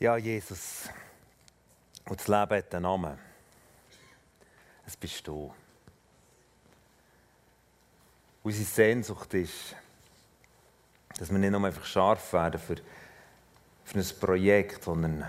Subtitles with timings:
[0.00, 0.88] Ja, Jesus.
[2.08, 3.18] Und das Leben hat einen Namen.
[4.86, 5.52] Es bist du.
[8.42, 9.76] Unsere Sehnsucht ist,
[11.18, 12.76] dass wir nicht nur einfach scharf werden für,
[13.84, 15.28] für ein Projekt, sondern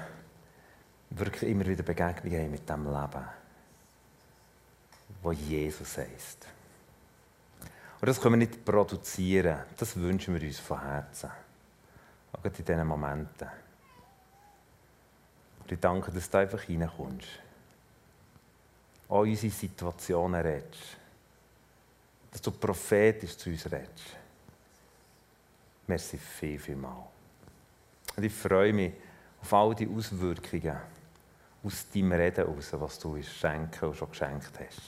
[1.09, 3.25] wirklich immer wieder Begegnungen haben mit dem Leben,
[5.21, 6.47] wo Jesus heißt.
[7.99, 11.29] Und das können wir nicht produzieren, das wünschen wir uns von Herzen.
[12.31, 13.49] Auch in diesen Momenten.
[15.71, 17.29] Ich danke, dass du einfach reinkommst.
[19.07, 20.97] All unsere Situationen redest.
[22.29, 24.17] Dass du prophetisch zu uns redest.
[25.87, 27.07] Merci viel, viel mal.
[28.17, 28.91] Und ich freue mich
[29.41, 30.77] auf all die Auswirkungen
[31.63, 34.81] aus deinem Reden heraus, was du uns schenken und schon geschenkt hast.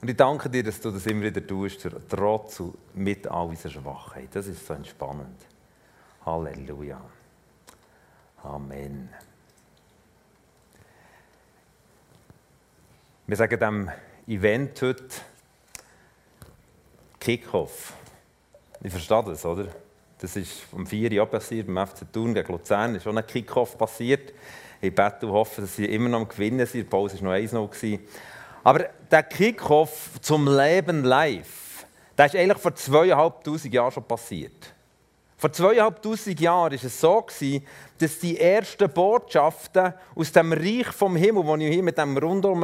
[0.00, 3.72] Und ich danke dir, dass du das immer wieder tust, trotz und mit all unserer
[3.72, 4.28] Schwachheit.
[4.32, 5.40] Das ist so entspannend.
[6.24, 7.00] Halleluja.
[8.42, 9.08] Amen.
[13.26, 13.90] Wir sagen dem
[14.26, 15.04] Event heute
[17.18, 17.92] Kickoff.
[18.80, 19.66] Ich verstehe das, oder?
[20.18, 23.76] Das ist um vier Jahren passiert, beim FC Thun gegen Luzern ist schon ein Kickoff
[23.76, 24.32] passiert.
[24.80, 26.84] Ich bete und hoffe, dass sie immer noch am Gewinnen sind.
[26.84, 28.00] Die Pause war noch 1-0.
[28.62, 34.72] Aber der Kickoff zum Leben live, der ist eigentlich vor zweieinhalbtausend Jahren schon passiert.
[35.40, 37.24] Vor zweieinhalbtausend Jahren war es so,
[37.98, 42.60] dass die ersten Botschaften aus dem Reich vom Himmel, das ich hier mit dem Rundum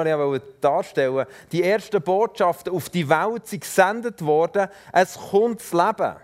[0.60, 6.16] darstellen wollte, die ersten Botschaften auf die Welt sind gesendet worden, es kommt das Leben.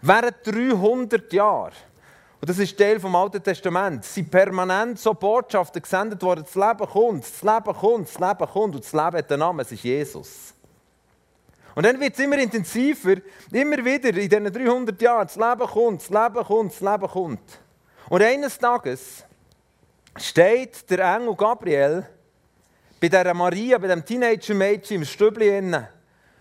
[0.00, 1.74] Während 300 Jahren,
[2.40, 6.90] und das ist Teil vom Alten Testament, sind permanent so Botschaften gesendet worden, das Leben
[6.90, 9.84] kommt, das Leben kommt, das Leben kommt, und das Leben hat den Namen, es ist
[9.84, 10.54] Jesus.
[11.80, 13.14] Und dann wird es immer intensiver,
[13.50, 17.60] immer wieder in diesen 300 Jahren, das Leben kommt, das Leben kommt, das Leben kommt.
[18.10, 19.24] Und eines Tages
[20.14, 22.04] steht der Engel Gabriel
[23.00, 25.58] bei dieser Maria, bei dem Teenager-Mädchen im Stübli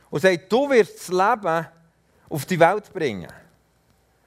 [0.09, 1.68] und sagt, du wirst das Leben
[2.28, 3.31] auf die Welt bringen.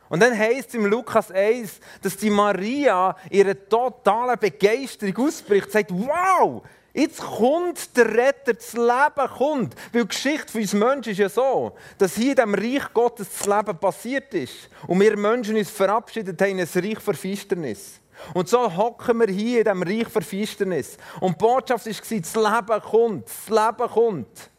[0.09, 5.91] Und dann heißt es im Lukas 1, dass die Maria ihre totale Begeisterung ausbricht, sagt,
[5.91, 6.63] wow,
[6.95, 9.75] Jetzt kommt der Retter, das Leben kommt.
[9.93, 13.29] Weil die Geschichte von uns Menschen ist ja so, dass hier in diesem Reich Gottes
[13.39, 14.69] das Leben passiert ist.
[14.87, 18.01] Und wir Menschen uns verabschiedet haben in ein Reich für Finsternis.
[18.35, 20.99] Und so hocken wir hier in diesem Reich für Finsternis.
[21.21, 24.51] Und die Botschaft war, das Leben kommt, das Leben kommt.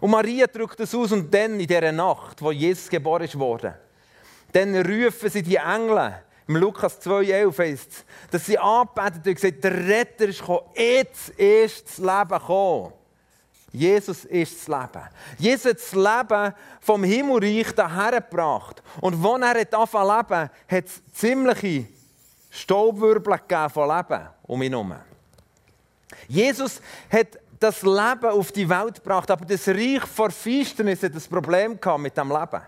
[0.00, 3.78] Und Maria drückt es aus und dann in dieser Nacht, wo Jesus geboren wurde,
[4.52, 6.14] dann rufen sie die Engel
[6.52, 10.66] im Lukas 2,11 heißt es, dass sie angebetet und gesagt der Retter ist gekommen.
[10.74, 12.92] Jetzt ist das Leben gekommen.
[13.72, 15.08] Jesus ist das Leben.
[15.38, 18.82] Jesus hat das Leben vom Himmelreich daher gebracht.
[19.00, 21.86] Und als er angefangen zu leben, hat es ziemliche
[22.50, 23.40] Staubwirbel
[23.72, 24.94] von Leben um ihn herum.
[26.28, 31.22] Jesus hat das Leben auf die Welt gebracht, aber das Reich vor Finsternis hat ein
[31.22, 32.62] Problem mit dem Leben.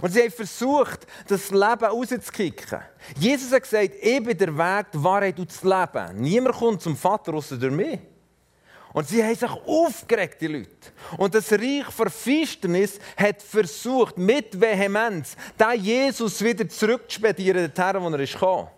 [0.00, 2.80] Und sie haben versucht, das Leben rauszukicken.
[3.18, 6.20] Jesus hat gesagt, ich bin der Weg, die Wahrheit und das Leben.
[6.20, 7.98] Niemand kommt zum Vater außer durch mich.
[8.92, 10.70] Und sie haben sich aufgeregt, die Leute.
[11.18, 18.08] Und das Reich der Finsternis hat versucht, mit Vehemenz, den Jesus wieder zurückzuspedieren, dorthin, wo
[18.08, 18.68] er ist gekommen.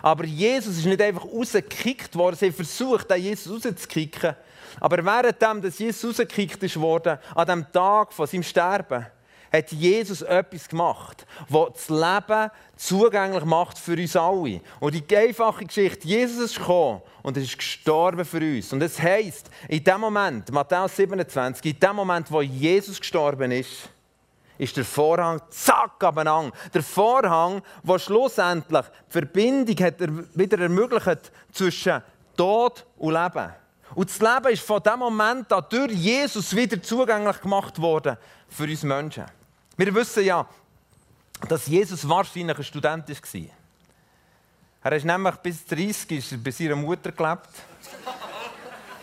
[0.00, 2.36] Aber Jesus ist nicht einfach rausgekickt worden.
[2.36, 4.34] Sie haben versucht, den Jesus rauszukicken.
[4.80, 9.06] Aber währenddem, dass Jesus rausgekickt wurde, an dem Tag von seinem Sterben,
[9.56, 14.60] hat Jesus etwas gemacht, das das Leben zugänglich macht für uns alle.
[14.80, 18.72] Und die einfache Geschichte, Jesus ist gekommen und er ist gestorben für uns.
[18.72, 23.88] Und es heisst, in dem Moment, Matthäus 27, in dem Moment, wo Jesus gestorben ist,
[24.58, 26.52] ist der Vorhang zack abeinander.
[26.72, 30.00] Der Vorhang, der schlussendlich die Verbindung hat
[30.34, 32.02] wieder ermöglicht zwischen
[32.36, 33.52] Tod und Leben.
[33.94, 38.16] Und das Leben ist von dem Moment an durch Jesus wieder zugänglich gemacht worden
[38.48, 39.24] für uns Menschen.
[39.76, 40.46] Wir wissen ja,
[41.48, 43.40] dass Jesus wahrscheinlich ein Student war.
[44.82, 47.50] Er ist nämlich bis 30 ist bei seiner Mutter gelebt.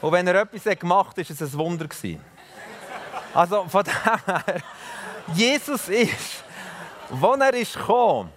[0.02, 1.88] Und wenn er etwas gemacht hat, war es ein Wunder.
[3.34, 4.64] Also von dem her,
[5.34, 6.44] Jesus ist,
[7.10, 8.31] als er ist gekommen,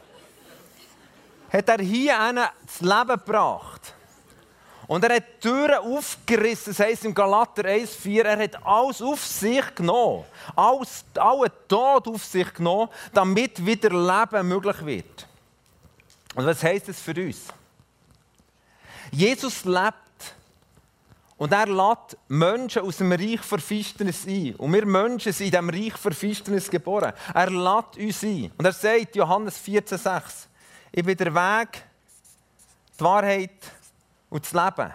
[1.51, 3.95] hat er hier das Leben gebracht.
[4.87, 9.75] Und er hat Türen aufgerissen, das heisst im Galater 1,4, er hat alles auf sich
[9.75, 10.25] genommen,
[10.55, 15.27] alles, allen Tod auf sich genommen, damit wieder Leben möglich wird.
[16.37, 17.49] Und was heisst das für uns?
[19.11, 19.95] Jesus lebt
[21.37, 24.55] und er lädt Menschen aus dem Reich Finsternis ein.
[24.57, 27.13] Und wir Menschen sind in diesem Reich Finsternis geboren.
[27.35, 28.53] Er lädt uns ein.
[28.57, 30.47] Und er sagt, Johannes 14,6,
[30.93, 31.83] ich bin der Weg,
[32.99, 33.51] die Wahrheit
[34.37, 34.93] und das Leben.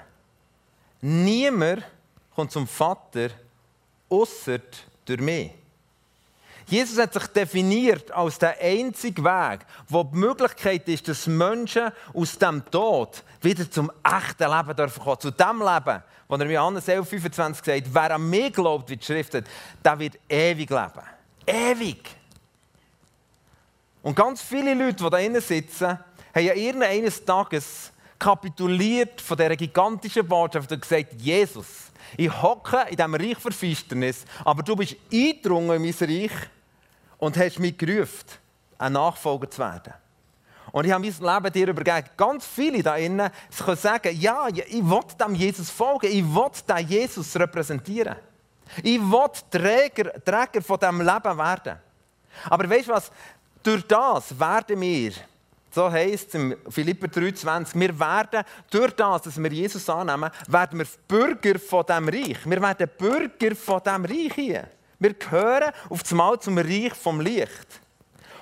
[1.01, 1.83] Niemand
[2.35, 3.29] kommt zum Vater
[4.07, 4.59] außer
[5.03, 5.51] durch mich.
[6.67, 12.37] Jesus hat sich definiert als der einzige Weg, wo die Möglichkeit ist, dass Menschen aus
[12.37, 15.19] dem Tod wieder zum echten Leben dürfen kommen.
[15.19, 18.97] Zu dem Leben, wo er in Johannes 11, 25 sagt, wer an mich glaubt, wie
[18.97, 19.45] die Schrift hat,
[19.83, 21.03] der wird ewig leben.
[21.47, 22.15] Ewig.
[24.03, 27.90] Und ganz viele Leute, die da drinnen sitzen, haben ja irgendeines Tages
[28.21, 34.25] kapituliert von dieser gigantischen Botschaft und gesagt, Jesus, ich hocke in diesem Reich für Finsternis,
[34.45, 36.31] aber du bist eingedrungen in mein Reich
[37.17, 38.27] und hast mich gerufen,
[38.77, 39.93] ein Nachfolger zu werden.
[40.71, 42.09] Und ich habe mein Leben dir übergeben.
[42.15, 46.87] Ganz viele da innen können sagen, ja, ich will dem Jesus folgen, ich will den
[46.87, 48.17] Jesus repräsentieren.
[48.83, 51.77] Ich will Träger, Träger von diesem Leben werden.
[52.49, 53.11] Aber weißt du was?
[53.63, 55.11] Durch das werden wir,
[55.73, 60.79] so heißt es im Philipper 3,20, wir werden durch das, dass wir Jesus annehmen, werden
[60.79, 62.37] wir Bürger von diesem Reich.
[62.45, 64.67] Wir werden Bürger von diesem Reich hier.
[64.99, 67.81] Wir gehören auf das Mal zum Reich vom Licht.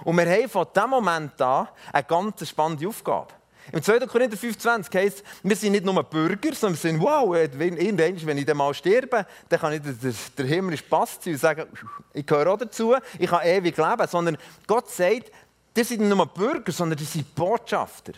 [0.03, 3.33] Und wir haben von diesem Moment an eine ganz spannende Aufgabe.
[3.71, 3.99] Im 2.
[4.07, 8.45] Korinther 25 heißt wir sind nicht nur Bürger, sondern wir sind, wow, irgendwann, wenn ich
[8.45, 11.65] dann mal sterbe, dann kann ich der, der, der himmlische Pass ziehen und sagen,
[12.13, 14.07] ich gehöre auch dazu, ich kann ewig leben.
[14.07, 15.31] Sondern Gott sagt,
[15.79, 18.11] die sind nicht nur Bürger, sondern die sind Botschafter.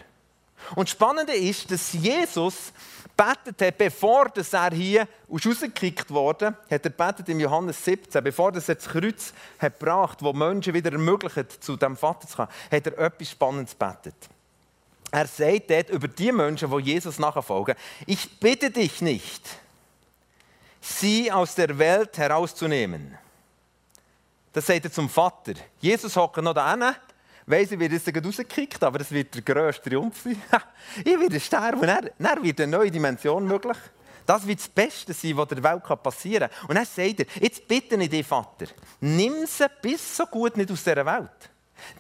[0.76, 2.74] Und das Spannende ist, dass Jesus
[3.16, 8.62] betet hat, bevor er hier rausgekickt wurde, hat er betet im Johannes 17, bevor er
[8.62, 12.98] das Kreuz hat gebracht, wo Menschen wieder ermöglicht, zu dem Vater zu kommen, hat er
[12.98, 14.16] etwas Spannendes betet.
[15.12, 17.76] Er sagt dort über die Menschen, die Jesus nachfolgen,
[18.08, 19.48] ich bitte dich nicht,
[20.80, 23.20] sie aus der Welt herauszunehmen.
[24.52, 25.54] Das sagt er zum Vater.
[25.80, 26.96] Jesus hockt noch da
[27.46, 30.42] weiss, ich werde jetzt rausgekickt, aber das wird der grösste Triumph sein.
[31.06, 33.78] ich werde sterben und dann, dann wird eine neue Dimension möglich.
[34.26, 36.70] Das wird das Beste sein, was der Welt passieren kann.
[36.70, 38.68] Und dann sagt er, jetzt bitte ich dich, Vater,
[39.00, 41.51] nimm sie bis so gut nicht aus dieser Welt.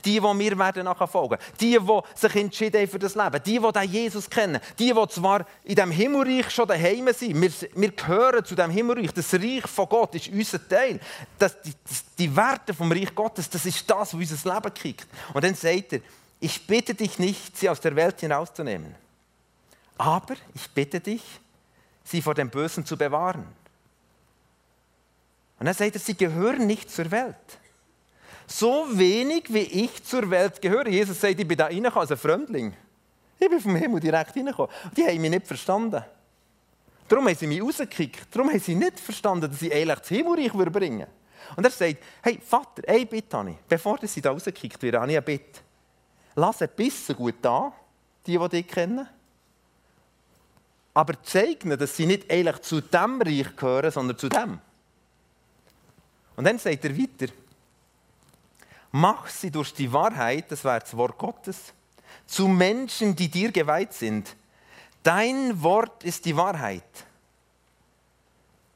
[0.06, 1.38] Die, die mir werden nachher folgen.
[1.60, 3.44] Die, die sich entschieden haben für das Leben.
[3.44, 4.60] Die, die Jesus kennen.
[4.78, 7.42] Die, die zwar in diesem Himmelreich schon daheim sind.
[7.42, 9.12] Wir, wir gehören zu diesem Himmelreich.
[9.13, 11.00] Das Reich von Gott ist unser Teil.
[11.38, 11.74] Das, die,
[12.18, 15.07] die Werte vom Reich Gottes, das ist das, was unser Leben kriegt.
[15.33, 16.01] Und dann sagt er,
[16.39, 18.95] ich bitte dich nicht, sie aus der Welt hinauszunehmen.
[19.98, 21.22] Aber ich bitte dich,
[22.04, 23.45] sie vor dem Bösen zu bewahren.
[25.60, 27.36] Und dann sagt er, sie gehören nicht zur Welt
[28.51, 30.88] so wenig wie ich zur Welt gehöre.
[30.88, 32.74] Jesus sagt, ich bin da reingekommen als ein Fremdling.
[33.39, 34.71] Ich bin vom Himmel direkt reingekommen.
[34.95, 36.03] Die haben mich nicht verstanden.
[37.07, 38.27] Darum haben sie mich rausgekickt.
[38.31, 41.07] Darum haben sie nicht verstanden, dass ich eigentlich das Himmelreich bringen würde.
[41.56, 43.57] Und er sagt, hey Vater, ein Bitte habe ich.
[43.68, 45.59] Bevor sie da rausgekickt werden, habe ich ein Bitte.
[46.36, 47.74] Lass ein bisschen gut da,
[48.25, 49.07] die, die dich kennen.
[50.94, 54.59] Aber zeig ihnen, dass sie nicht eigentlich zu dem Reich gehören, sondern zu dem.
[56.36, 57.33] Und dann sagt er weiter,
[58.91, 61.73] Mach sie durch die Wahrheit, das wäre das Wort Gottes,
[62.25, 64.35] zu Menschen, die dir geweiht sind.
[65.03, 66.83] Dein Wort ist die Wahrheit.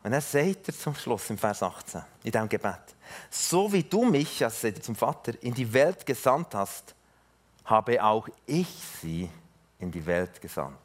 [0.04, 2.96] Und er sagt er zum Schluss im Vers 18, in diesem Gebet,
[3.30, 6.94] so wie du mich, also sagt er zum Vater, in die Welt gesandt hast,
[7.66, 8.70] habe auch ich
[9.02, 9.30] sie
[9.80, 10.78] in die Welt gesandt.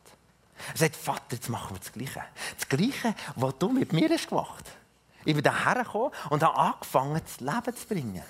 [0.73, 2.25] Er sagt, Vater, jetzt machen wir das Gleiche.
[2.59, 4.77] Das Gleiche, was du mit mir hast gemacht hast.
[5.25, 8.23] Ich bin hierher gekommen und habe angefangen, das Leben zu bringen.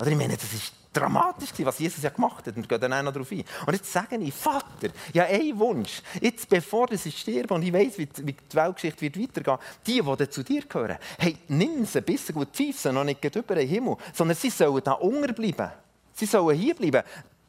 [0.00, 2.56] Oder ich meine, das ist dramatisch, was Jesus ja gemacht hat.
[2.56, 3.44] Und wir gehen dann auch darauf ein.
[3.66, 6.02] Und jetzt sage ich, Vater, ja, ein Wunsch.
[6.20, 10.42] Jetzt, bevor ich sterbe und ich weiß, wie die Weltgeschichte wird weitergehen die, die zu
[10.42, 14.50] dir gehören, hey, nimm sie bisschen gut tief, noch nicht über den Himmel, sondern sie
[14.50, 15.70] sollen da unten bleiben.
[16.14, 17.02] Sie sollen hier bleiben.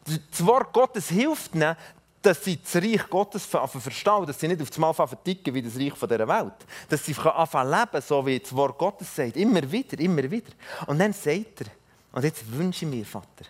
[0.05, 1.75] Das Wort Gottes hilft ihnen,
[2.22, 5.75] dass sie das Reich Gottes verstehen, dass sie nicht auf das Mal verticken wie das
[5.75, 6.53] Reich dieser Welt.
[6.89, 9.38] Dass sie anfangen leben, so wie das Wort Gottes sagt.
[9.38, 10.51] Immer wieder, immer wieder.
[10.86, 11.67] Und dann sagt er,
[12.12, 13.46] und jetzt wünsche ich mir, Vater,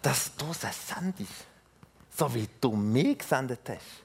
[0.00, 1.46] dass du sie sendest,
[2.16, 4.04] so wie du mich gesendet hast.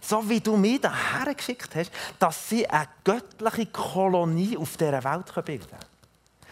[0.00, 5.44] So wie du mich daher geschickt hast, dass sie eine göttliche Kolonie auf dieser Welt
[5.44, 5.84] bilden können.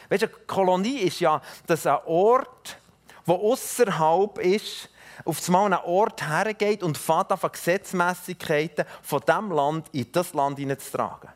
[0.09, 2.78] Weißt du, eine Kolonie ist ja das ein Ort,
[3.26, 4.88] der außerhalb ist,
[5.25, 10.59] auf einmal einen Ort hergeht und fährt auf Gesetzmäßigkeiten von diesem Land in das Land
[10.59, 11.31] hineinzutragen.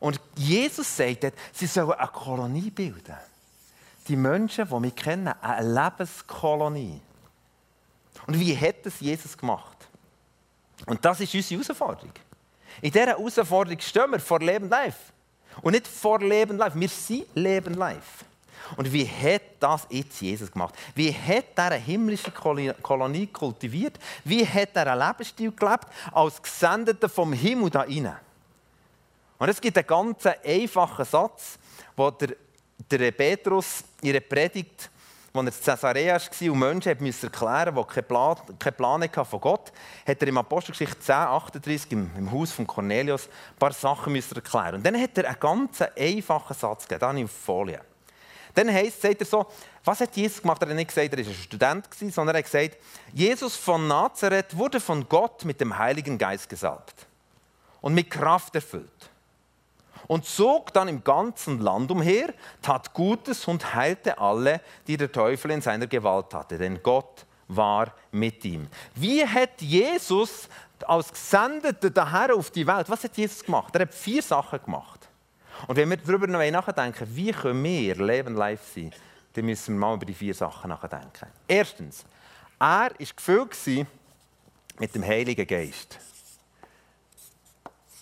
[0.00, 3.16] Und Jesus sagt, sie sollen eine Kolonie bilden
[4.08, 7.00] die Menschen, die wir kennen, eine Lebenskolonie.
[8.26, 9.76] Und wie hat das Jesus gemacht?
[10.86, 12.12] Und das ist unsere Herausforderung.
[12.82, 15.12] In dieser Herausforderung stehen wir vor Leben live.
[15.62, 16.74] Und nicht vor Leben live.
[16.74, 18.24] Wir sind Leben live.
[18.76, 20.74] Und wie hat das jetzt Jesus gemacht?
[20.94, 23.98] Wie hat er eine himmlische Kolonie kultiviert?
[24.24, 28.16] Wie hat er einen Lebensstil gelebt als Gesendeter vom Himmel da rein?
[29.38, 31.58] Und es gibt einen ganz einfachen Satz,
[31.96, 32.36] wo der,
[32.90, 34.90] der Petrus ihre Predigt
[35.36, 39.24] als er in Caesarea war und Menschen musste erklären die keinen Plan, keinen Plan hatten
[39.24, 39.72] von Gott,
[40.06, 44.76] hat er im Apostelgeschichte 10, 38 im, im Haus von Cornelius ein paar Sachen erklären
[44.76, 47.80] Und dann hat er einen ganz einfachen Satz gegeben, habe ich auf Folie.
[48.54, 49.46] Dann heisst, sagt er so,
[49.82, 50.62] was hat Jesus gemacht?
[50.62, 52.78] Er hat nicht gesagt, er war ein Student, sondern er hat gesagt,
[53.12, 57.08] Jesus von Nazareth wurde von Gott mit dem Heiligen Geist gesalbt
[57.80, 59.10] und mit Kraft erfüllt
[60.06, 62.32] und zog dann im ganzen Land umher,
[62.62, 67.92] tat Gutes und heilte alle, die der Teufel in seiner Gewalt hatte, denn Gott war
[68.10, 68.68] mit ihm.
[68.94, 70.48] Wie hat Jesus
[70.86, 73.74] als Gesendeter daher auf die Welt, was hat Jesus gemacht?
[73.74, 75.08] Er hat vier Sachen gemacht.
[75.66, 78.92] Und wenn wir darüber noch nachdenken, wie können wir Leben live sein,
[79.32, 81.26] dann müssen wir mal über die vier Sachen nachdenken.
[81.46, 82.04] Erstens,
[82.58, 83.86] er war gefüllt
[84.78, 85.98] mit dem Heiligen Geist.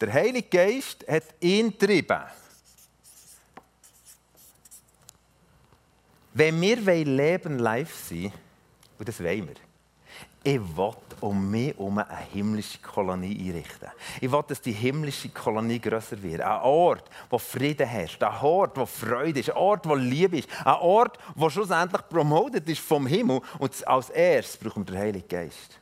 [0.03, 2.23] Der Heilige Geist hat ihn getrieben.
[6.35, 8.33] Wenn wir Leben live sein
[8.99, 9.55] und das wollen wir,
[10.43, 13.91] ich will um mich herum eine himmlische Kolonie einrichten.
[14.21, 16.41] Ich will, dass die himmlische Kolonie grösser wird.
[16.41, 18.21] Ein Ort, wo Frieden herrscht.
[18.25, 19.51] Ein Ort, wo Freude ist.
[19.51, 20.49] Ein Ort, wo Liebe ist.
[20.65, 23.41] Ein Ort, wo schlussendlich promotet ist vom Himmel.
[23.61, 25.79] Und als erstes brauchen wir den Heiligen Geist.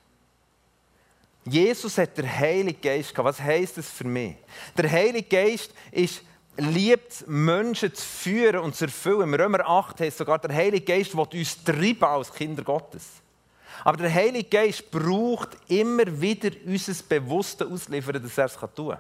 [1.44, 3.38] Jesus hat der Heilige Geist gehabt.
[3.38, 4.36] Was heisst das für mich?
[4.76, 6.22] Der Heilige Geist ist
[6.56, 9.22] liebt Menschen zu führen und zu erfüllen.
[9.22, 13.06] Im Römer 8 heißt sogar, der Heilige Geist will uns treiben als Kinder Gottes.
[13.84, 18.98] Aber der Heilige Geist braucht immer wieder unser bewusstes Ausliefern, dass er es tun kann.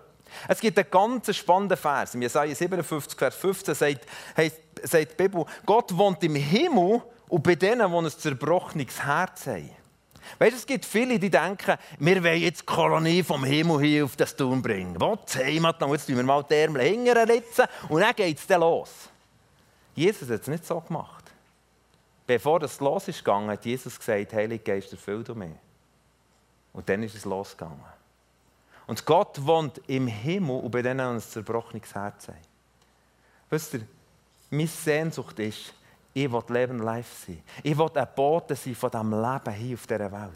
[0.48, 2.14] Es gibt einen ganz spannenden Vers.
[2.14, 4.06] In Jesaja 57, Vers 15 sagt,
[4.36, 9.46] heißt, sagt die Bibel, Gott wohnt im Himmel und bei denen, die ein zerbrochenes Herz
[9.46, 9.70] haben.
[10.38, 14.16] Weißt, es gibt viele, die denken, wir wollen jetzt die Kolonie vom Himmel hier auf
[14.16, 14.94] das Turm bringen.
[14.98, 15.36] Was?
[15.36, 18.90] Heimat, jetzt tun wir mal die Ärmel hinterritzen und dann geht es dann los.
[19.94, 21.24] Jesus hat es nicht so gemacht.
[22.26, 25.50] Bevor es losgegangen hat Jesus gesagt, Heilige Geist, erfüll du mich.
[26.72, 27.80] Und dann ist es losgegangen.
[28.86, 32.28] Und Gott wohnt im Himmel und bei denen ein zerbrochenes Herz.
[33.48, 33.86] Wisst ihr,
[34.50, 35.74] meine Sehnsucht ist,
[36.12, 37.42] ich will Leben live sein.
[37.62, 40.32] Ich will ein Bote sein von diesem Leben hier auf dieser Welt.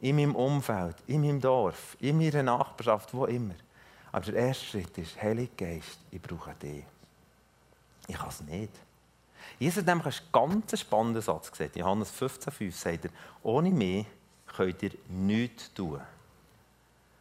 [0.00, 3.54] In meinem Umfeld, in meinem Dorf, in meiner Nachbarschaft, wo immer.
[4.12, 6.84] Aber der erste Schritt ist, Heilige Geist, ich brauche dich.
[8.06, 8.72] Ich kann es nicht.
[9.58, 11.76] Jesus hat nämlich einen ganz spannenden Satz gesagt.
[11.76, 13.10] Johannes 15,5 sagt er,
[13.42, 14.06] ohne mich
[14.46, 16.00] könnt ihr nichts tun.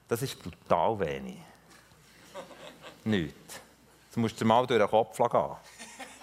[0.07, 1.37] Das ist brutal wenig.
[3.03, 3.59] nichts.
[4.05, 5.55] Jetzt musst du mal durch den Kopf gehen.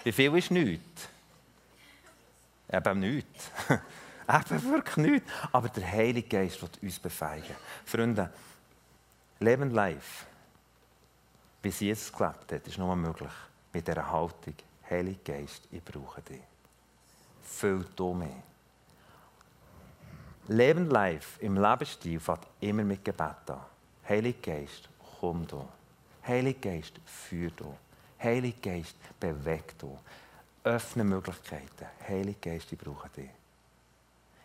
[0.03, 1.09] Wie viel ist nichts?
[2.71, 3.51] Eben nichts.
[3.69, 5.31] Eben wirklich nichts.
[5.51, 7.55] Aber der Heilige Geist wird uns befeigen.
[7.85, 8.31] Freunde,
[9.39, 10.25] Leben live,
[11.61, 13.31] wie es Jesus gelebt hat, ist nur möglich
[13.73, 14.55] mit dieser Haltung.
[14.89, 16.41] Heilige Geist, ich brauche dich.
[17.43, 18.29] Füll du mich.
[20.47, 23.61] Leben live im Lebensstil fängt immer mit Gebet an.
[24.07, 25.67] Heilige Geist, komm du.
[26.25, 27.75] Heilige Geist, führ du.
[28.21, 29.97] Heilige Geist, beweg du
[30.65, 31.85] öffne Möglichkeiten.
[32.07, 33.29] Heilige Geist, ich brauche dich.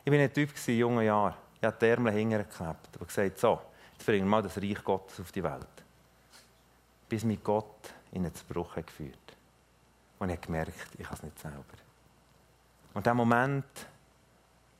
[0.04, 1.34] Ich war ein Typ in jungen Jahren.
[1.56, 3.60] Ich habe die Ärmel hingeklebt und gesagt, so,
[3.92, 5.66] jetzt bringen wir mal das Reich Gottes auf die Welt.
[7.08, 9.36] Bis mich Gott in einen Zerbruch geführt
[10.18, 11.64] Und ich habe gemerkt, ich kann es nicht selber.
[12.92, 13.64] Und dem Moment,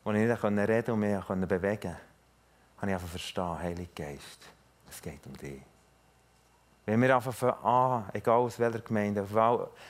[0.05, 2.01] wo ich nicht reden und mich bewegen konnte,
[2.79, 4.47] habe ich einfach verstanden, Heilige Geist,
[4.89, 5.63] es geht um dich.
[6.91, 9.21] Wenn wir einfach von an, egal aus welcher Gemeinde,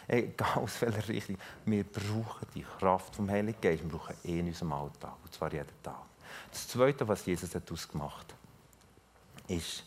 [0.07, 3.83] egal aus welcher Richtung, wir brauchen die Kraft vom Heiligen Geist.
[3.83, 6.03] Wir brauchen ihn in unserem Alltag, und zwar jeden Tag.
[6.51, 9.83] Das Zweite, was Jesus hat ausgemacht hat, ist,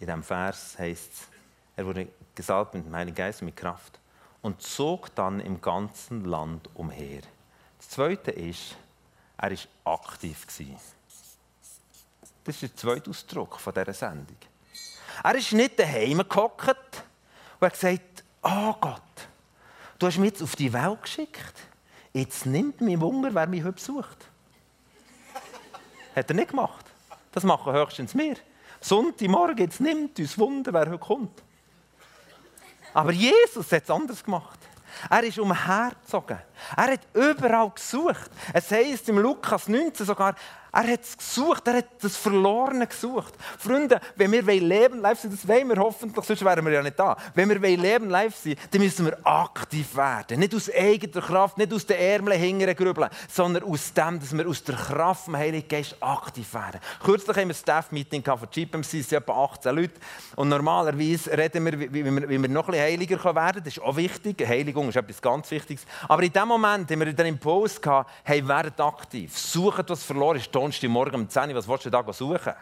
[0.00, 1.28] in diesem Vers heißt es,
[1.76, 4.00] er wurde gesalbt mit dem Heiligen Geist mit Kraft
[4.40, 7.20] und zog dann im ganzen Land umher.
[7.78, 8.76] Das Zweite ist,
[9.36, 10.48] er war aktiv.
[12.42, 14.36] Das ist der zweite Ausdruck dieser Sendung.
[15.22, 17.02] Er ist nicht daheim gehockt
[17.60, 19.02] und hat gesagt, oh Gott,
[19.98, 21.54] du hast mich jetzt auf die Welt geschickt.
[22.12, 24.18] Jetzt nimmt mich Wunder, wer mich heute besucht.
[26.16, 26.84] hat er nicht gemacht.
[27.32, 28.36] Das machen höchstens wir.
[28.80, 31.42] Sonntagmorgen, jetzt nimmt uns Wunder, wer heute kommt.
[32.92, 34.58] Aber Jesus hat es anders gemacht.
[35.08, 36.38] Er ist umhergezogen.
[36.76, 38.30] Er hat überall gesucht.
[38.52, 40.34] Es heisst im Lukas 19 sogar,
[40.72, 43.34] er hat es gesucht, er hat das Verlorene gesucht.
[43.58, 46.98] Freunde, wenn wir leben live sein, das wollen wir hoffentlich, sonst wären wir ja nicht
[46.98, 47.14] da.
[47.34, 50.40] Wenn wir leben live sein, dann müssen wir aktiv werden.
[50.40, 54.48] Nicht aus eigener Kraft, nicht aus den Ärmeln hingern grübeln, sondern aus dem, dass wir
[54.48, 56.80] aus der Kraft des Heiligen Geist aktiv werden.
[57.04, 60.00] Kürzlich haben wir ein Staff-Meeting von GPMC, es sind etwa 18 Leute.
[60.36, 62.12] Und normalerweise reden wir, wie wir,
[62.48, 63.64] noch ein bisschen heiliger werden können.
[63.64, 64.48] Das ist auch wichtig.
[64.48, 65.84] Heiligung ist etwas ganz Wichtiges.
[66.08, 69.36] Aber in dem Moment haben wir den Impuls gehabt, hey, werdet aktiv.
[69.36, 72.52] Sucht, was verloren ist Donnerstagmorgen um 10 Uhr, was willst du da suchen?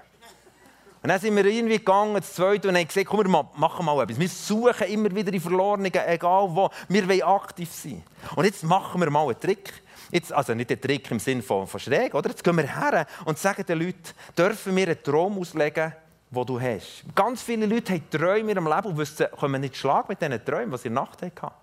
[1.03, 4.03] Und dann sind wir irgendwie gegangen, das zweite, und haben gesagt, komm, wir machen mal
[4.03, 4.19] etwas.
[4.19, 6.71] Wir suchen immer wieder die Verlorenen, egal wo.
[6.89, 8.03] Wir wollen aktiv sein.
[8.37, 9.83] Und jetzt machen wir mal einen Trick.
[10.11, 12.31] Jetzt, also nicht einen Trick im Sinne von, von schräg, oder?
[12.31, 15.93] Jetzt gehen wir her und sagen den Leuten, dürfen wir einen Traum auslegen,
[16.31, 17.05] den du hast.
[17.15, 20.45] Ganz viele Leute haben Träume in ihrem Leben und wissen, können nicht schlagen mit diesen
[20.45, 21.55] Träumen, die sie in der Nacht hatten.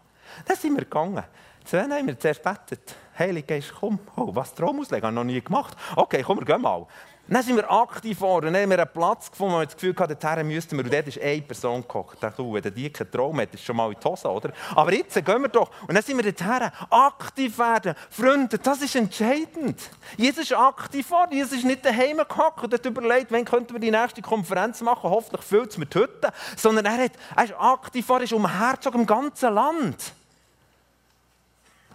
[0.46, 1.24] Dann sind wir gegangen.
[1.72, 2.96] Dann haben wir zuerst gebetet.
[3.18, 4.00] Heilige Geist, komm.
[4.16, 5.06] Oh, was Traum auslegen?
[5.06, 5.76] Habe ich noch nie gemacht.
[5.96, 6.86] Okay, komm, wir gehen mal.
[7.30, 8.54] Dann sind wir aktiv geworden.
[8.54, 10.86] Dann haben wir einen Platz gefunden, wo wir das Gefühl hatten, dorthin müssten wir.
[10.86, 12.14] Und dort ist eine Person gekocht.
[12.14, 14.54] Ich dachte, wenn die keinen Traum hat, ist schon mal in die Hose, oder?
[14.74, 15.70] Aber jetzt gehen wir doch.
[15.88, 16.72] Und dann sind wir dorthin.
[16.90, 17.96] Aktiv werden.
[18.10, 19.82] Freunde, das ist entscheidend.
[20.16, 21.34] Jesus ist aktiv geworden.
[21.34, 25.10] Jesus ist nicht daheim gehockt und hat überlegt, wann könnten wir die nächste Konferenz machen.
[25.10, 26.32] Hoffentlich füllt es mit Hütten.
[26.56, 30.14] Sondern er, hat, er ist aktiv geworden, ist umhergezogen im ganzen Land.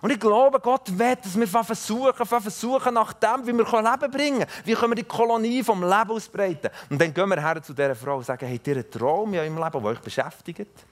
[0.02, 4.38] Und ich glaube, Gott will, dass wir versuchen, versuchen nach dem, wie wir Leben bringen
[4.40, 4.50] können.
[4.64, 6.70] Wie können wir die Kolonie vom Leben ausbreiten?
[6.90, 9.38] Und dann gehen wir her zu dieser Frau und sagen, habt ihr einen Traum in
[9.38, 10.84] eurem Leben, der euch beschäftigt?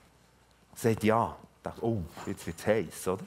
[0.76, 1.37] Sie sagt, ja.
[1.57, 3.23] Ich dachte, oh, jetzt wird es heiß, oder?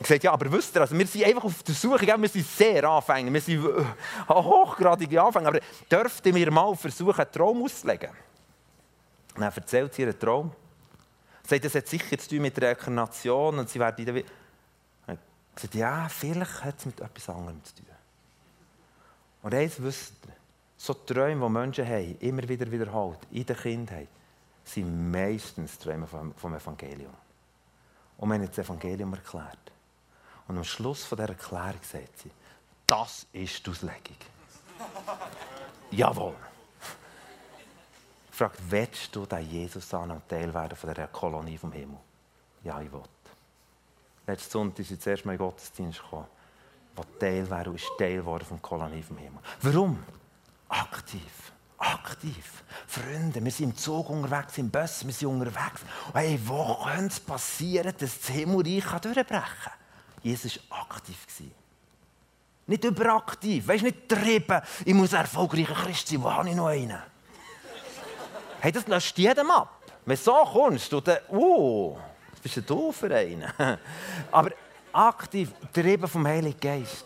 [0.00, 2.46] Ich sagte, ja, aber wisst ihr, also wir sind einfach auf der Suche, wir sind
[2.46, 3.84] sehr Anfänger, wir sind äh,
[4.28, 8.10] hochgradige Anfänger, aber dürft ihr mir mal versuchen, einen Traum auszulegen?
[9.34, 10.52] Und dann erzählt sie ihren Traum.
[11.42, 14.22] Sie sagt, das hat sicher zu tun mit der Inkarnation und sie werden wieder
[15.54, 17.86] gesagt, ja, vielleicht hat es mit etwas anderem zu tun.
[19.42, 20.32] Und eins wisst ihr,
[20.76, 24.08] so Träume, die Menschen haben, immer wieder wiederholt, in der Kindheit,
[24.64, 27.14] sind meistens Träume vom Evangelium.
[28.18, 29.72] Und wir haben das Evangelium erklärt.
[30.48, 32.30] Und am Schluss von dieser Erklärung sagt sie,
[32.86, 34.16] das ist die Auslegung.
[35.90, 36.34] Jawohl.
[38.30, 41.98] Fragt, willst du den Jesus an und Teil werden von dieser Kolonie vom Himmel?
[42.64, 43.02] Ja, ich will.
[44.26, 46.26] Letzten Sonntag ist jetzt erst mal in den Gottesdienst gekommen,
[46.96, 49.40] der Teil wäre und ist Teil geworden vom Kolonie vom Himmel.
[49.62, 50.02] Warum?
[50.68, 51.52] Aktiv.
[51.78, 52.62] Aktiv.
[52.86, 55.80] Freunde, wir sind im Zug unterwegs, im Bus, wir sind unterwegs.
[56.12, 59.72] Hey, wo könnte es passieren, dass das Himmelreich durchbrechen kann?
[60.22, 61.16] Jesus war aktiv.
[62.68, 67.02] Nicht überaktiv, weißt nicht treiben, ich muss erfolgreicher Christ sein, wo habe ich noch einen?
[68.60, 69.80] hey, das lässt jedem ab.
[70.06, 71.96] Wenn du so kommst, du dann, uh,
[72.42, 73.78] bist ein doofer einer.
[74.30, 74.50] Aber
[74.92, 77.04] aktiv getrieben vom Heiligen Geist.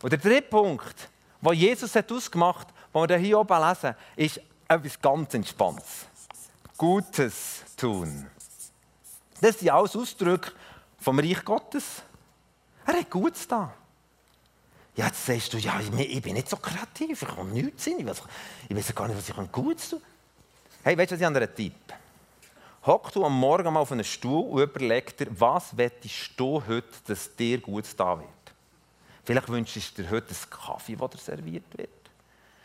[0.00, 1.08] Und der dritte Punkt,
[1.40, 6.06] den Jesus ausgemacht hat, den wir hier oben lesen, ist etwas ganz Entspanntes.
[6.76, 8.26] Gutes tun.
[9.40, 10.52] Das sind alles Ausdrücke
[10.98, 12.02] vom Reich Gottes.
[12.86, 13.72] Er hat Gutes da.
[14.96, 18.06] Ja, jetzt sagst du, ja, ich bin nicht so kreativ, ich kann nichts sein, ich
[18.06, 20.10] weiß, gar nicht, was ich Gutes tun kann.
[20.84, 21.74] Hey, weißt du, was ich an einen Tipp?
[22.84, 26.88] Hock du am Morgen mal auf einen Stuhl und überleg dir, was willst du heute,
[27.06, 28.28] dass dir gut da wird.
[29.22, 31.90] Vielleicht wünschst du dir heute einen Kaffee, der dir serviert wird.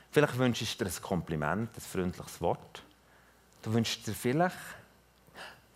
[0.09, 2.81] Vielleicht wünschst du dir ein Kompliment, ein freundliches Wort.
[3.61, 4.57] Du wünschst dir vielleicht,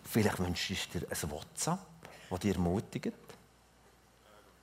[0.04, 1.80] vielleicht wünschst du dir ein WhatsApp,
[2.32, 3.14] das dich ermutigt.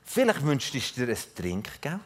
[0.02, 2.00] Vielleicht wünschst du dir ein Trinkgeld.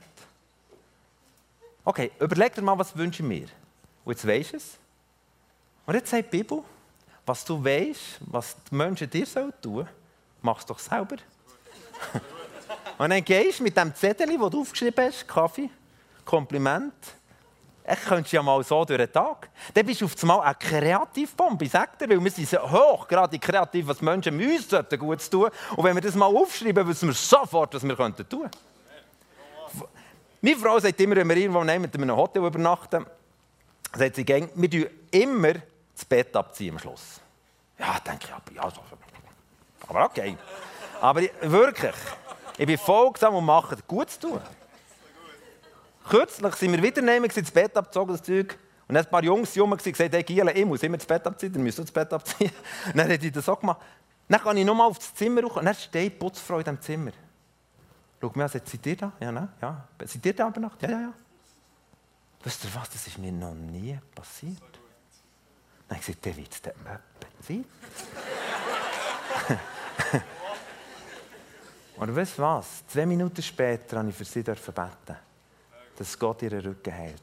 [1.87, 3.49] Okay, überleg dir mal, was wünsche ich mir.
[4.05, 4.77] Und jetzt weisst du es.
[5.87, 6.63] Und jetzt sagt die Bibel,
[7.25, 9.89] was du weißt, was die Menschen dir tun sollen,
[10.41, 11.17] machst du doch selber.
[12.99, 15.71] Und dann gehst du mit dem Zettel, den du aufgeschrieben hast, Kaffee,
[16.25, 16.95] Kompliment,
[17.85, 19.49] ich könnte ja mal so durch den Tag.
[19.75, 23.89] Dann bist du auf einmal eine Kreativbombe, sagt er, weil wir sind hoch, gerade kreativ,
[23.89, 25.51] was Menschen uns gut tun.
[25.77, 28.51] Und wenn wir das mal aufschreiben, wissen wir sofort, was wir tun könnten.
[30.41, 33.05] Meine Frau sagt immer, wenn wir irgendwo mit einem Hotel übernachten,
[33.97, 35.55] sagt sie, wir tun immer
[36.03, 37.21] das Bett abziehen am Schluss.
[37.79, 38.81] Ja, denke ich, ja, so.
[39.89, 40.37] aber okay.
[41.01, 41.95] Aber wirklich,
[42.59, 44.41] ich bin folgsam und mache gut zu tun.
[46.09, 48.59] Kürzlich sind wir wieder nehmen, das Bett abgezogen, das Zeug.
[48.89, 51.53] Und dann ein paar Jungs rum gesagt, hey Giele, ich muss immer das Bett abziehen,
[51.53, 52.51] dann müsst ihr das Bett abziehen.
[52.95, 53.81] Dann hat ich das so gemacht.
[54.29, 57.13] Dann kann ich nochmal aufs Zimmer rauf und dann steht die Putzfrau in diesem Zimmer.
[58.21, 59.13] Schau mir an, seid ihr da?
[59.21, 59.49] Ja, ne?
[59.61, 59.89] Ja.
[60.05, 60.83] Seid ihr da über Nacht?
[60.83, 61.13] Ja, ja, ja.
[62.43, 64.82] Wisst ihr was, das ist mir noch nie passiert.
[65.93, 66.75] Dann habe ich gesagt, der es dann
[67.47, 67.65] sein.
[71.97, 72.87] Und weißt du was?
[72.87, 75.17] Zwei Minuten später habe ich für sie beten,
[75.97, 77.23] dass Gott ihren Rücken hält.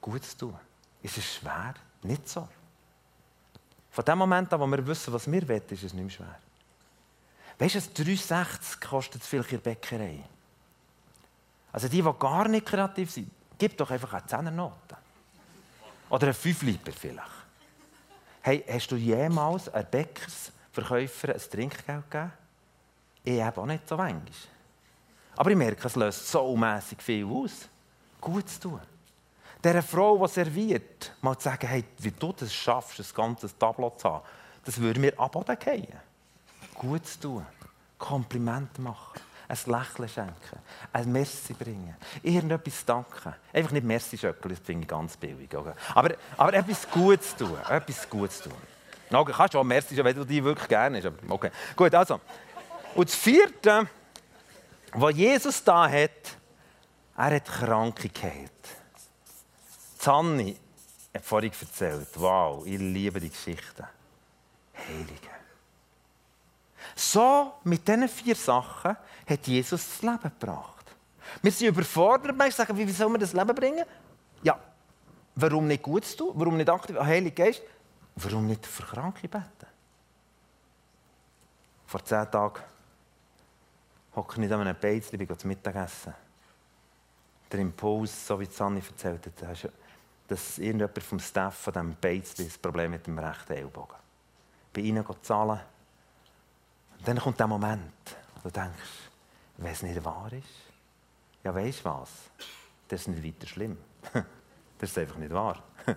[0.00, 0.56] Zu tun.
[1.02, 1.74] Ist es schwer?
[2.02, 2.46] Nicht so.
[3.90, 6.38] Von dem Moment an, wo wir wissen, was wir wollen, ist es nicht mehr schwer.
[7.58, 10.22] Weißt du, 3,60 kostet es vielleicht in der Bäckerei.
[11.72, 14.96] Also die, die gar nicht kreativ sind, gib doch einfach eine 10er Note.
[16.10, 17.43] Oder eine 5 Liter vielleicht.
[18.46, 22.32] Hey, hast du jemals einem Bäckersverkäufer ein Trinkgeld gegeben?
[23.24, 24.48] Ich habe auch nicht so wenig.
[25.34, 27.70] Aber ich merke, es löst so mässig viel aus.
[28.20, 28.80] Gut zu tun.
[29.64, 33.88] Dieser Frau, die serviert, mal zu sagen, hey, wie du das schaffst, das ganze Tableau
[33.88, 34.26] zu haben,
[34.62, 35.98] das würde mir ab gehen.
[36.74, 37.46] Gut zu tun.
[37.96, 39.22] Komplimente machen.
[39.54, 40.58] Ein Lächeln schenken.
[40.92, 41.94] Ein Merci bringen.
[42.22, 43.34] Irgendetwas danken.
[43.52, 45.54] Einfach nicht Merci schöckeln, das finde ich ganz billig.
[45.54, 45.72] Okay?
[45.94, 47.56] Aber, aber etwas Gutes tun.
[47.68, 48.52] Etwas Gutes tun.
[49.12, 51.12] Okay, kannst du auch Merci, wenn du die wirklich gerne hast.
[51.28, 51.50] Okay.
[51.76, 52.20] Gut, also.
[52.94, 53.86] Und das Vierte,
[54.92, 56.36] was Jesus da hat,
[57.16, 58.50] er hat Kranke geheilt.
[59.98, 60.56] Zanni
[61.14, 63.88] hat vorhin erzählt, wow, ich liebe die Geschichte.
[64.74, 65.33] Heilige.
[66.94, 70.94] So, mit diesen vier Sachen hat Jesus das Leben gebracht.
[71.42, 73.84] Wir sind überfordert, wir sagen, wie soll man das Leben bringen?
[74.42, 74.58] Ja,
[75.34, 76.32] warum nicht gut tun?
[76.34, 76.96] Warum nicht aktiv?
[76.98, 77.62] Heilige Geist,
[78.16, 79.66] warum nicht für Kranke beten?
[81.86, 82.62] Vor zehn Tagen
[84.14, 86.14] hocke ich an einem Beizli, bin zum Mittagessen.
[87.50, 89.70] Der Impuls, so wie Sanni erzählt hat,
[90.28, 93.96] dass irgendjemand vom Staff von diesem Beizli das Problem mit dem rechten Ellbogen.
[94.72, 95.60] Bei ihnen zahlen.
[97.04, 97.92] Dann kommt der Moment,
[98.42, 99.10] wo du denkst,
[99.58, 100.48] wenn es nicht wahr ist,
[101.42, 102.10] ja, weißt du was?
[102.88, 103.78] Das ist nicht weiter schlimm.
[104.76, 105.62] Das ist einfach nicht wahr.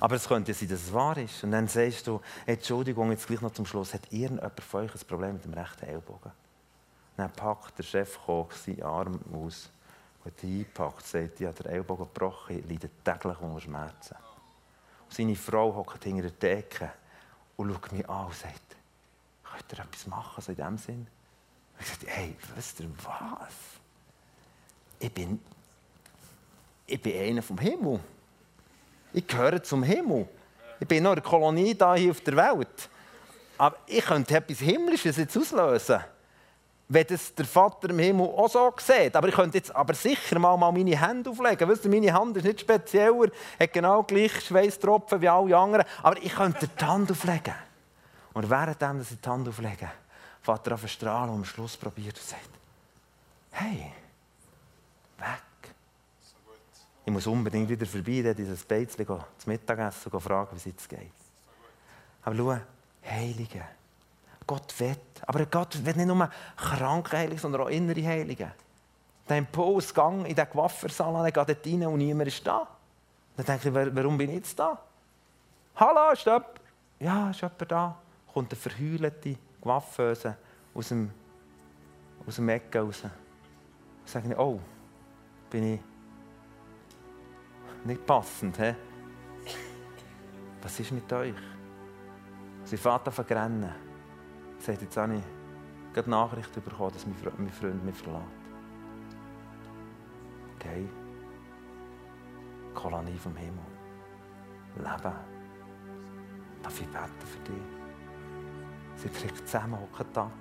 [0.00, 1.44] Aber es könnte sein, dass es wahr ist.
[1.44, 5.06] Und dann sagst du, Entschuldigung, jetzt gleich noch zum Schluss, hat irgendjemand von euch ein
[5.06, 6.32] Problem mit dem rechten Ellbogen?
[7.16, 9.70] Dann packt der Chefkoch seinen Arm aus
[10.24, 14.16] und einpackt, sagt, habe den Ellbogen gebrochen, ich leide täglich unter Schmerzen.
[15.04, 16.90] Und seine Frau hockt hinter der Decke
[17.56, 18.76] und schaut mich an und sagt,
[19.56, 21.06] könnt ihr etwas machen, so in dem Sinn?
[21.74, 23.54] Und ich sagte, hey, wisst ihr was?
[24.98, 25.40] Ich bin,
[26.86, 28.00] ich bin einer vom Himmel.
[29.12, 30.28] Ich gehöre zum Himmel.
[30.80, 32.88] Ich bin noch eine Kolonie da hier auf der Welt.
[33.58, 36.00] Aber ich könnte etwas Himmlisches jetzt auslösen
[36.88, 39.16] wenn das der Vater im Himmel auch so sieht.
[39.16, 41.68] Aber ich könnte jetzt aber sicher mal, mal meine Hände auflegen.
[41.68, 45.84] Weißt du, meine Hand ist nicht spezieller, hat genau gleich Schweißtropfen wie alle anderen.
[46.02, 47.54] Aber ich könnte die Hand auflegen.
[48.36, 49.90] Und währenddem, dass ich die Hand auflege,
[50.42, 52.50] fährt er auf den Strahl und am Schluss probiert und sagt,
[53.52, 53.90] hey,
[55.16, 55.72] weg.
[57.06, 61.10] Ich muss unbedingt wieder vorbei, dieses Beizli zum Mittagessen und fragen, wie es jetzt geht.
[62.24, 62.58] Aber schau,
[63.10, 63.64] Heilige,
[64.46, 64.98] Gott will.
[65.22, 68.52] Aber Gott will nicht nur kranke Heilige, sondern auch innere Heilige.
[69.26, 72.68] Der Impulsgang in den Coiffeursalon, er geht dort rein und niemand ist da.
[73.34, 74.78] Dann denke ich, warum bin ich jetzt da?
[75.76, 76.26] Hallo, ist?
[76.98, 77.96] Ja, ist jemand da?
[78.36, 80.36] Kommt eine verheulte Coiffeuse
[80.74, 81.10] aus dem,
[82.26, 83.00] aus dem Ecke raus.
[83.00, 83.10] Dann
[84.04, 84.60] sage ich, oh,
[85.48, 85.80] bin ich
[87.82, 88.74] nicht passend, he?
[90.60, 91.34] Was ist mit euch?
[92.64, 93.74] Sie fährt an rennen
[94.58, 98.04] sagt, jetzt habe ich gerade Nachricht bekommen, dass mein Freund mich verlässt.
[100.56, 100.86] Okay.
[102.74, 103.64] Kolonie vom Himmel.
[104.76, 105.14] Leben.
[106.62, 107.85] Darf ich beten für dich?
[108.96, 110.32] Sie kriegt zusammen, hockt ab.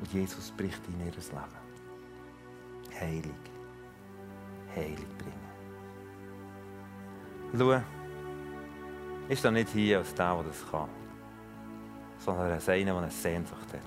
[0.00, 1.32] Und Jesus bricht in ihr Leben.
[3.00, 3.32] Heilig.
[4.74, 5.48] Heilig bringen.
[7.56, 7.82] Schau,
[9.28, 10.88] ist da nicht hier als der, der das kann
[12.18, 13.80] sondern als einer, der eine Sehnsucht hat.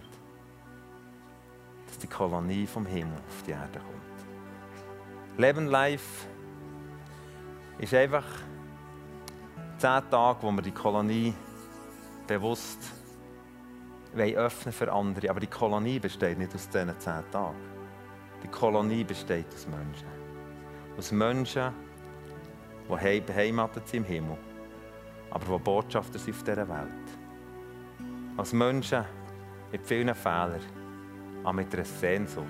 [1.87, 5.39] Dass die Kolonie vom Himmel auf die Erde kommt.
[5.39, 6.27] Leben Life
[7.77, 8.25] ist einfach
[9.77, 11.33] zehn Tage, wo wir die Kolonie
[12.27, 12.90] bewusst
[14.15, 15.29] öffnen für andere.
[15.29, 17.55] Aber die Kolonie besteht nicht aus diesen zehn Tagen.
[18.43, 20.07] Die Kolonie besteht aus Menschen.
[20.97, 21.71] Aus Menschen,
[22.89, 24.37] die beheimatet sind im Himmel,
[25.29, 27.21] aber die Botschafter sind auf dieser Welt
[28.37, 29.05] als Menschen
[29.71, 30.59] mit vielen Fehlern,
[31.43, 32.45] aber mit einer Sehnsucht,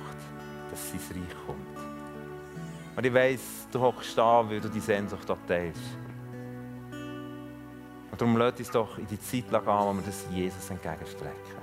[0.70, 2.96] dass sein Reich kommt.
[2.96, 5.98] Und ich weiss, du hockst da, weil du die Sehnsucht teilst.
[8.22, 11.58] Darum lädt uns doch in die Zeit gehen, wo wir das Jesus entgegenstrecken.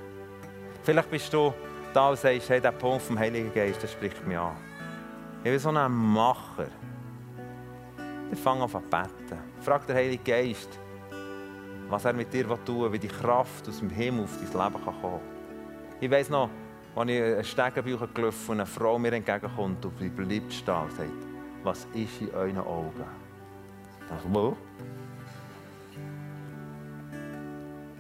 [0.83, 1.55] Vielleicht bist du
[1.95, 4.57] da und sagst, hey, der Punkt vom Heiligen Geist, der spricht mich an.
[5.45, 6.67] Ich bin so ein Macher.
[7.97, 9.39] Dann fang an zu beten.
[9.61, 10.69] Frag den Heiligen Geist,
[11.89, 14.85] was er mit dir tun will, wie die Kraft aus dem Himmel auf dein Leben
[14.85, 15.21] kann
[16.01, 16.51] Ich weiss noch,
[16.97, 21.09] als ich einen Stegenbücher gelaufen und eine Frau mir entgegenkommt und bleibt stehen und sagt,
[21.63, 23.05] was ist in euren Augen?
[24.01, 24.57] Ich dachte, wo?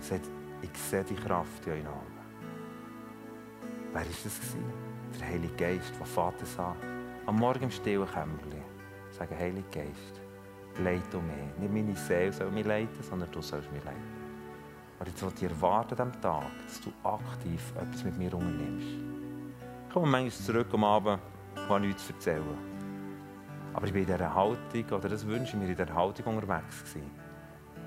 [0.08, 0.28] Sagt,
[0.62, 2.18] ich sehe die Kraft in euren Augen.
[3.92, 4.40] Wer war das?
[5.18, 6.84] Der Heilige Geist, der Vater sagt,
[7.26, 8.62] am Morgen im stillen Kämmerchen,
[9.10, 10.20] sagen, Heilige Geist,
[10.82, 11.58] leite du mich.
[11.58, 14.02] Nicht meine Seele soll mich leiten, sondern du sollst mich leiten.
[14.98, 18.86] Und jetzt will ich erwarten diesem Tag, dass du aktiv etwas mit mir unternimmst.
[19.86, 21.20] Ich komme manchmal zurück am Abend
[21.54, 22.58] und habe nichts zu erzählen.
[23.72, 26.80] Aber ich bin in dieser Haltung, oder das wünsche ich mir, in dieser Haltung unterwegs
[26.80, 27.10] gewesen.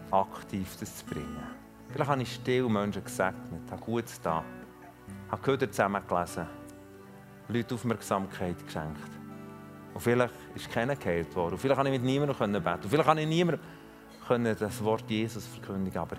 [0.09, 1.60] Aktiv das zu bringen.
[1.91, 4.43] Vielleicht habe ich still Menschen gesegnet, habe Gutes da,
[5.29, 6.47] habe Köder zusammengelesen,
[7.49, 9.09] Leute Aufmerksamkeit geschenkt.
[9.93, 11.53] Und vielleicht ist keiner geheilt worden.
[11.53, 12.83] Und vielleicht habe ich mit niemandem beten.
[12.83, 13.59] Und vielleicht kann ich niemandem
[14.57, 16.01] das Wort Jesus verkündigen.
[16.01, 16.15] Aber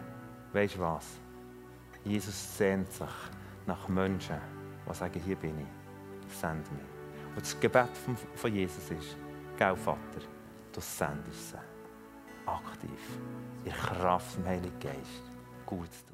[0.52, 1.06] weißt du was?
[2.04, 3.08] Jesus sehnt sich
[3.66, 4.36] nach Menschen,
[4.86, 6.82] die sagen, hier bin ich, send mich.
[7.34, 7.88] Und das Gebet
[8.34, 9.16] von Jesus ist,
[9.56, 10.20] gell Vater,
[10.72, 11.56] du sendest sie
[12.44, 13.18] aktiv,
[13.64, 15.31] in Kraft des Heiligen Geist,
[15.76, 16.11] gut zu tun.